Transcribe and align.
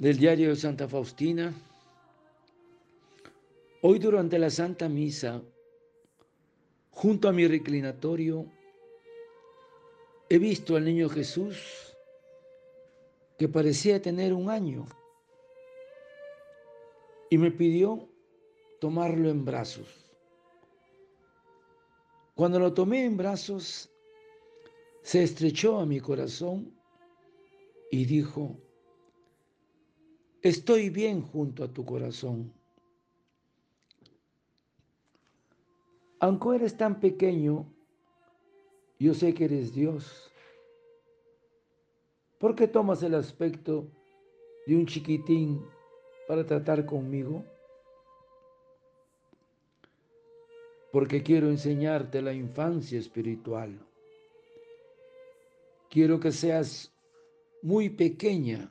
del 0.00 0.16
diario 0.16 0.48
de 0.48 0.56
Santa 0.56 0.88
Faustina. 0.88 1.52
Hoy 3.82 3.98
durante 3.98 4.38
la 4.38 4.48
Santa 4.48 4.88
Misa, 4.88 5.42
junto 6.90 7.28
a 7.28 7.32
mi 7.32 7.46
reclinatorio, 7.46 8.46
he 10.30 10.38
visto 10.38 10.74
al 10.74 10.86
niño 10.86 11.10
Jesús 11.10 11.94
que 13.38 13.46
parecía 13.46 14.00
tener 14.00 14.32
un 14.32 14.48
año 14.48 14.86
y 17.28 17.36
me 17.36 17.50
pidió 17.50 18.08
tomarlo 18.80 19.28
en 19.28 19.44
brazos. 19.44 19.86
Cuando 22.34 22.58
lo 22.58 22.72
tomé 22.72 23.04
en 23.04 23.18
brazos, 23.18 23.90
se 25.02 25.22
estrechó 25.22 25.78
a 25.78 25.84
mi 25.84 26.00
corazón 26.00 26.74
y 27.90 28.06
dijo, 28.06 28.56
estoy 30.42 30.90
bien 30.90 31.22
junto 31.22 31.64
a 31.64 31.68
tu 31.68 31.84
corazón. 31.84 32.52
Aunque 36.18 36.56
eres 36.56 36.76
tan 36.76 37.00
pequeño, 37.00 37.66
yo 38.98 39.14
sé 39.14 39.32
que 39.32 39.44
eres 39.46 39.74
Dios. 39.74 40.30
¿Por 42.38 42.54
qué 42.54 42.68
tomas 42.68 43.02
el 43.02 43.14
aspecto 43.14 43.86
de 44.66 44.76
un 44.76 44.86
chiquitín 44.86 45.64
para 46.28 46.44
tratar 46.44 46.84
conmigo? 46.84 47.44
Porque 50.92 51.22
quiero 51.22 51.48
enseñarte 51.48 52.20
la 52.20 52.32
infancia 52.32 52.98
espiritual. 52.98 53.78
Quiero 55.88 56.20
que 56.20 56.32
seas 56.32 56.92
muy 57.62 57.88
pequeña 57.88 58.70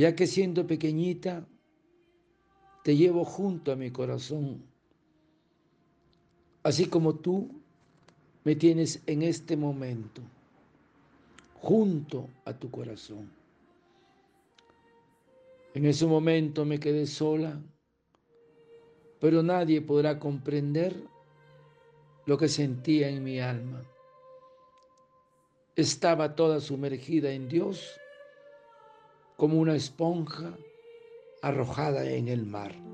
ya 0.00 0.16
que 0.16 0.26
siendo 0.26 0.66
pequeñita 0.66 1.46
te 2.82 2.96
llevo 2.96 3.22
junto 3.22 3.70
a 3.70 3.76
mi 3.76 3.90
corazón, 3.90 4.64
así 6.62 6.86
como 6.86 7.16
tú 7.16 7.50
me 8.42 8.56
tienes 8.56 9.02
en 9.06 9.20
este 9.20 9.58
momento, 9.58 10.22
junto 11.60 12.30
a 12.46 12.54
tu 12.54 12.70
corazón. 12.70 13.30
En 15.74 15.84
ese 15.84 16.06
momento 16.06 16.64
me 16.64 16.80
quedé 16.80 17.06
sola, 17.06 17.60
pero 19.20 19.42
nadie 19.42 19.82
podrá 19.82 20.18
comprender 20.18 20.96
lo 22.24 22.38
que 22.38 22.48
sentía 22.48 23.10
en 23.10 23.22
mi 23.22 23.38
alma. 23.38 23.82
Estaba 25.76 26.34
toda 26.34 26.58
sumergida 26.58 27.30
en 27.32 27.50
Dios 27.50 27.99
como 29.40 29.58
una 29.58 29.74
esponja 29.74 30.52
arrojada 31.40 32.04
en 32.04 32.28
el 32.28 32.44
mar. 32.44 32.89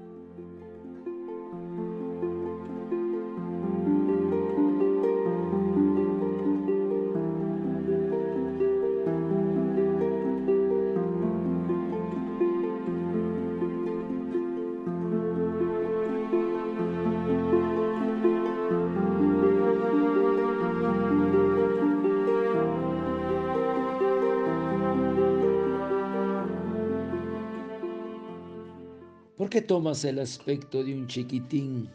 ¿Por 29.47 29.53
qué 29.53 29.63
tomas 29.63 30.05
el 30.05 30.19
aspecto 30.19 30.83
de 30.83 30.93
un 30.93 31.07
chiquitín 31.07 31.89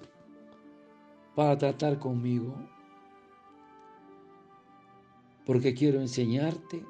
para 1.36 1.58
tratar 1.58 2.00
conmigo? 2.00 2.56
Porque 5.46 5.74
quiero 5.74 6.00
enseñarte 6.00 6.86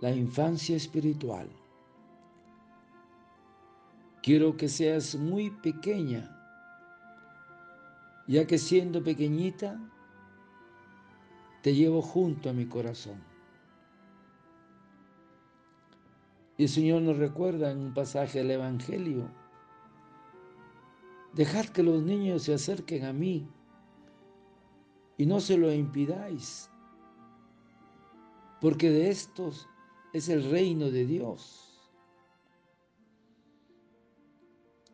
la 0.00 0.10
infancia 0.10 0.74
espiritual. 0.74 1.48
Quiero 4.20 4.56
que 4.56 4.68
seas 4.68 5.14
muy 5.14 5.50
pequeña, 5.50 6.28
ya 8.26 8.48
que 8.48 8.58
siendo 8.58 9.04
pequeñita, 9.04 9.80
te 11.62 11.72
llevo 11.72 12.02
junto 12.02 12.50
a 12.50 12.52
mi 12.52 12.66
corazón. 12.66 13.22
Y 16.56 16.64
el 16.64 16.68
Señor 16.68 17.02
nos 17.02 17.16
recuerda 17.16 17.70
en 17.70 17.78
un 17.78 17.94
pasaje 17.94 18.38
del 18.38 18.50
Evangelio 18.50 19.30
Dejad 21.38 21.66
que 21.66 21.84
los 21.84 22.02
niños 22.02 22.42
se 22.42 22.54
acerquen 22.54 23.04
a 23.04 23.12
mí 23.12 23.48
y 25.16 25.24
no 25.24 25.38
se 25.38 25.56
lo 25.56 25.72
impidáis, 25.72 26.68
porque 28.60 28.90
de 28.90 29.08
estos 29.08 29.68
es 30.12 30.28
el 30.28 30.50
reino 30.50 30.90
de 30.90 31.06
Dios. 31.06 31.92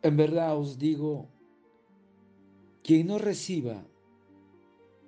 En 0.03 0.17
verdad 0.17 0.55
os 0.55 0.77
digo, 0.77 1.27
quien 2.83 3.07
no 3.07 3.17
reciba 3.17 3.83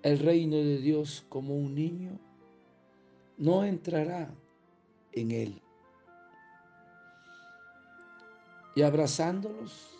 el 0.01 0.17
reino 0.17 0.55
de 0.55 0.79
Dios 0.79 1.23
como 1.29 1.55
un 1.55 1.75
niño, 1.75 2.19
no 3.37 3.63
entrará 3.63 4.33
en 5.11 5.29
él. 5.29 5.61
Y 8.75 8.81
abrazándolos, 8.81 9.96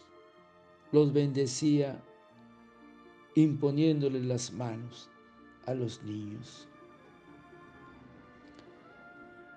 los 0.92 1.14
bendecía 1.14 2.02
imponiéndole 3.36 4.22
las 4.22 4.52
manos 4.52 5.09
a 5.66 5.74
los 5.74 6.02
niños. 6.03 6.68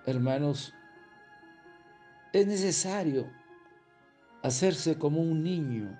Hermanos, 0.06 0.72
es 2.32 2.46
necesario 2.46 3.30
hacerse 4.42 4.98
como 4.98 5.20
un 5.20 5.42
niño 5.42 5.98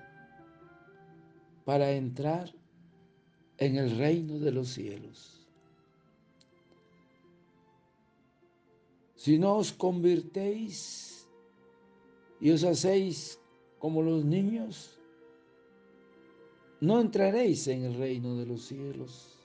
para 1.65 1.91
entrar 1.93 2.53
en 3.59 3.77
el 3.77 3.97
reino 3.97 4.39
de 4.39 4.53
los 4.53 4.69
cielos. 4.69 5.47
Si 9.17 9.39
no 9.39 9.57
os 9.57 9.73
convirtéis 9.73 11.29
y 12.41 12.51
os 12.51 12.65
hacéis 12.65 13.39
como 13.79 14.03
los 14.03 14.25
niños, 14.25 15.00
no 16.81 16.99
entraréis 16.99 17.69
en 17.69 17.85
el 17.85 17.95
reino 17.95 18.37
de 18.37 18.47
los 18.47 18.63
cielos. 18.65 19.37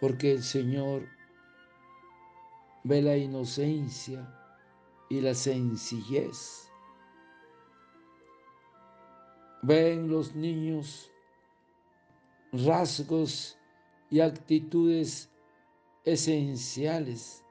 Porque 0.00 0.32
el 0.32 0.42
Señor 0.42 1.06
ve 2.82 3.02
la 3.02 3.16
inocencia 3.16 4.26
y 5.10 5.20
la 5.20 5.34
sencillez. 5.34 6.68
Ve 9.62 9.92
en 9.92 10.08
los 10.08 10.34
niños 10.34 11.10
rasgos 12.52 13.56
y 14.10 14.20
actitudes 14.20 15.30
esenciales 16.04 17.44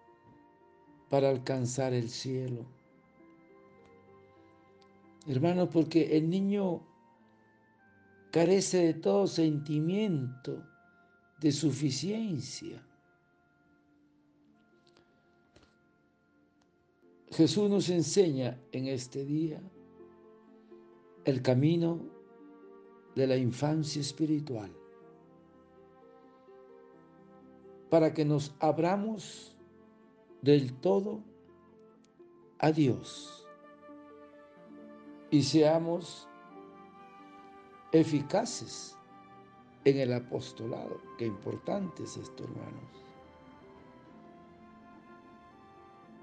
para 1.09 1.29
alcanzar 1.29 1.93
el 1.93 2.09
cielo. 2.09 2.65
Hermano, 5.27 5.69
porque 5.69 6.17
el 6.17 6.29
niño 6.29 6.81
carece 8.31 8.85
de 8.85 8.93
todo 8.95 9.27
sentimiento 9.27 10.63
de 11.39 11.51
suficiencia. 11.51 12.83
Jesús 17.31 17.69
nos 17.69 17.89
enseña 17.89 18.59
en 18.71 18.87
este 18.87 19.23
día 19.23 19.61
el 21.23 21.41
camino 21.41 21.99
de 23.15 23.27
la 23.27 23.37
infancia 23.37 24.01
espiritual 24.01 24.71
para 27.89 28.13
que 28.13 28.25
nos 28.25 28.53
abramos 28.59 29.55
del 30.41 30.73
todo 30.73 31.21
a 32.57 32.71
Dios 32.71 33.40
y 35.31 35.41
seamos 35.41 36.27
eficaces 37.91 38.97
en 39.85 39.97
el 39.97 40.13
apostolado. 40.13 41.01
Qué 41.17 41.25
importante 41.25 42.03
es 42.03 42.17
esto, 42.17 42.43
hermanos. 42.43 42.91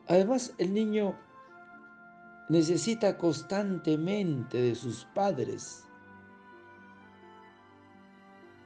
Además, 0.07 0.55
el 0.59 0.73
niño 0.73 1.17
necesita 2.49 3.19
constantemente 3.19 4.61
de 4.61 4.75
sus 4.75 5.05
padres. 5.07 5.85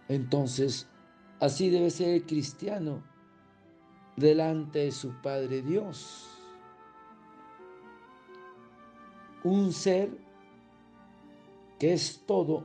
Entonces, 0.08 0.88
así 1.40 1.70
debe 1.70 1.90
ser 1.90 2.10
el 2.10 2.26
cristiano 2.26 3.02
delante 4.16 4.80
de 4.80 4.92
su 4.92 5.10
Padre 5.22 5.62
Dios. 5.62 6.32
un 9.44 9.72
ser 9.72 10.16
que 11.82 11.94
es 11.94 12.22
todo 12.26 12.64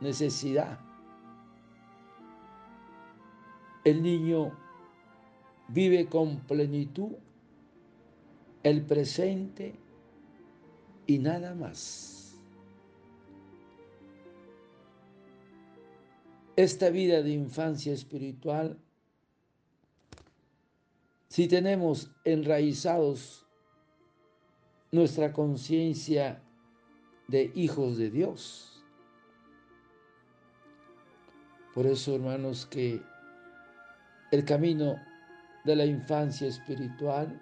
necesidad. 0.00 0.78
El 3.82 4.04
niño 4.04 4.56
vive 5.66 6.06
con 6.06 6.38
plenitud 6.42 7.10
el 8.62 8.86
presente 8.86 9.74
y 11.08 11.18
nada 11.18 11.56
más. 11.56 12.38
Esta 16.54 16.88
vida 16.90 17.20
de 17.20 17.30
infancia 17.30 17.92
espiritual, 17.92 18.78
si 21.26 21.48
tenemos 21.48 22.12
enraizados 22.24 23.44
nuestra 24.92 25.32
conciencia 25.32 26.40
de 27.28 27.50
hijos 27.54 27.96
de 27.96 28.10
Dios. 28.10 28.82
Por 31.74 31.86
eso, 31.86 32.14
hermanos, 32.14 32.66
que 32.66 33.00
el 34.30 34.44
camino 34.44 34.96
de 35.64 35.76
la 35.76 35.86
infancia 35.86 36.48
espiritual 36.48 37.40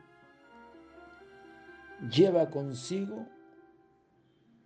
lleva 2.10 2.50
consigo 2.50 3.26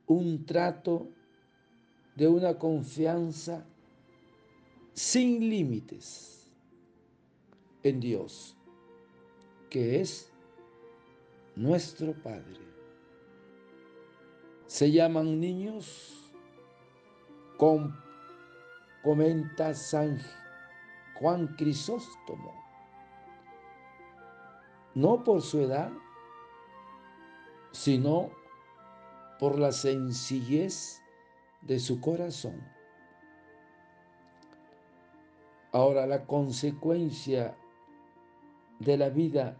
un 0.06 0.44
trato 0.44 1.08
de 2.14 2.28
una 2.28 2.58
confianza 2.58 3.64
sin 4.92 5.48
límites 5.50 6.50
en 7.82 8.00
Dios, 8.00 8.56
que 9.68 10.00
es 10.00 10.30
nuestro 11.56 12.12
Padre. 12.22 12.73
Se 14.74 14.90
llaman 14.90 15.38
niños, 15.38 16.32
comenta 19.04 19.72
San 19.72 20.18
Juan 21.14 21.46
Crisóstomo, 21.56 22.52
no 24.96 25.22
por 25.22 25.42
su 25.42 25.60
edad, 25.60 25.92
sino 27.70 28.32
por 29.38 29.60
la 29.60 29.70
sencillez 29.70 31.00
de 31.62 31.78
su 31.78 32.00
corazón. 32.00 32.60
Ahora, 35.70 36.04
la 36.04 36.26
consecuencia 36.26 37.56
de 38.80 38.96
la 38.96 39.08
vida 39.08 39.56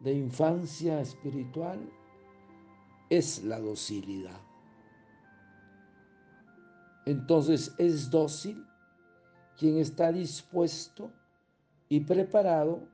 de 0.00 0.14
infancia 0.14 1.02
espiritual 1.02 1.86
es 3.10 3.44
la 3.44 3.60
docilidad. 3.60 4.40
Entonces 7.06 7.74
es 7.78 8.10
dócil 8.10 8.64
quien 9.58 9.78
está 9.78 10.10
dispuesto 10.12 11.10
y 11.88 12.00
preparado 12.00 12.88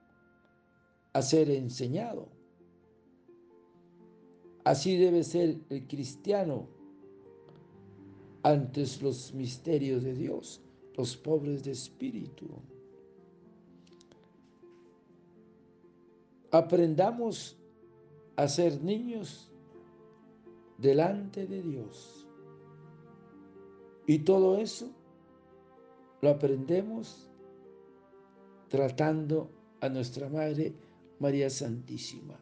a 1.13 1.23
ser 1.23 1.51
enseñado. 1.51 2.29
Así 4.65 4.97
debe 4.97 5.25
ser 5.25 5.61
el 5.71 5.87
cristiano 5.87 6.69
antes 8.43 9.03
los 9.03 9.33
misterios 9.35 10.03
de 10.03 10.15
Dios, 10.15 10.61
los 10.97 11.17
pobres 11.17 11.65
de 11.65 11.73
espíritu. 11.73 12.47
Aprendamos 16.51 17.57
a 18.37 18.49
ser 18.49 18.83
niños 18.83 19.51
delante 20.79 21.47
de 21.47 21.63
Dios. 21.63 22.27
Y 24.11 24.19
todo 24.19 24.59
eso 24.59 24.91
lo 26.21 26.31
aprendemos 26.31 27.31
tratando 28.69 29.49
a 29.81 29.89
nuestra 29.89 30.29
Madre 30.29 30.75
María 31.21 31.49
Santísima. 31.49 32.35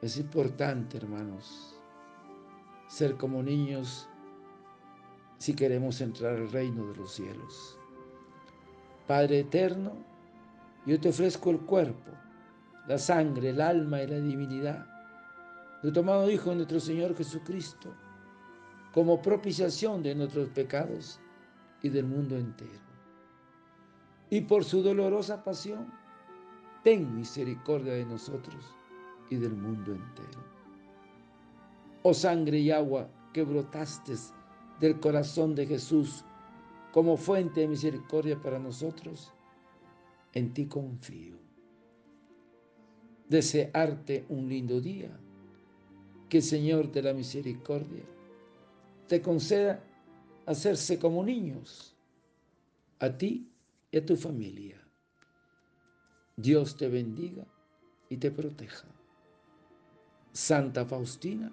Es 0.00 0.16
importante, 0.16 0.96
hermanos, 0.96 1.78
ser 2.86 3.18
como 3.18 3.42
niños 3.42 4.08
si 5.36 5.52
queremos 5.52 6.00
entrar 6.00 6.36
al 6.36 6.50
reino 6.52 6.86
de 6.86 6.96
los 6.96 7.12
cielos. 7.12 7.78
Padre 9.06 9.40
eterno, 9.40 9.92
yo 10.86 10.98
te 10.98 11.10
ofrezco 11.10 11.50
el 11.50 11.60
cuerpo, 11.60 12.12
la 12.86 12.96
sangre, 12.96 13.50
el 13.50 13.60
alma 13.60 14.02
y 14.02 14.06
la 14.06 14.20
divinidad 14.20 14.86
de 15.82 15.92
tu 15.92 16.00
amado 16.00 16.30
Hijo 16.30 16.54
nuestro 16.54 16.80
Señor 16.80 17.14
Jesucristo, 17.14 17.92
como 18.92 19.20
propiciación 19.20 20.02
de 20.02 20.14
nuestros 20.14 20.48
pecados 20.50 21.20
y 21.82 21.88
del 21.88 22.06
mundo 22.06 22.36
entero. 22.36 22.88
Y 24.30 24.42
por 24.42 24.64
su 24.64 24.82
dolorosa 24.82 25.42
pasión, 25.42 25.92
ten 26.82 27.14
misericordia 27.14 27.94
de 27.94 28.04
nosotros 28.04 28.74
y 29.30 29.36
del 29.36 29.54
mundo 29.54 29.92
entero. 29.92 30.44
Oh 32.02 32.14
sangre 32.14 32.58
y 32.58 32.70
agua 32.70 33.08
que 33.32 33.42
brotaste 33.42 34.14
del 34.80 35.00
corazón 35.00 35.54
de 35.54 35.66
Jesús 35.66 36.24
como 36.92 37.16
fuente 37.16 37.60
de 37.60 37.68
misericordia 37.68 38.40
para 38.40 38.58
nosotros, 38.58 39.32
en 40.32 40.52
ti 40.54 40.66
confío. 40.66 41.36
Desearte 43.28 44.24
un 44.30 44.48
lindo 44.48 44.80
día, 44.80 45.10
que 46.28 46.38
el 46.38 46.42
Señor 46.42 46.90
de 46.90 47.02
la 47.02 47.12
misericordia 47.12 48.04
te 49.08 49.22
conceda 49.22 49.82
hacerse 50.46 50.98
como 50.98 51.24
niños, 51.24 51.96
a 53.00 53.16
ti 53.16 53.50
y 53.90 53.98
a 53.98 54.06
tu 54.06 54.16
familia. 54.16 54.80
Dios 56.36 56.76
te 56.76 56.88
bendiga 56.88 57.44
y 58.08 58.18
te 58.18 58.30
proteja. 58.30 58.86
Santa 60.32 60.84
Faustina, 60.84 61.52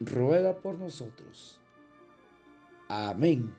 ruega 0.00 0.58
por 0.58 0.78
nosotros. 0.78 1.60
Amén. 2.88 3.54